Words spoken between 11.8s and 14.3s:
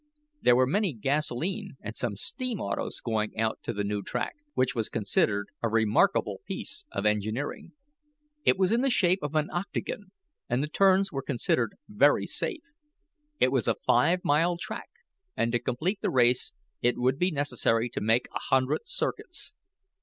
very safe. It was a five